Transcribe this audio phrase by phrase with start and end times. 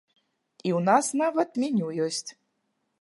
[0.61, 2.27] І ў нас нават меню ёсць.